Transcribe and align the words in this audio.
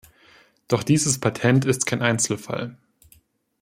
Doch 0.67 0.81
dieses 0.81 1.19
Patent 1.19 1.63
ist 1.63 1.85
kein 1.85 2.01
Einzelfall. 2.01 2.75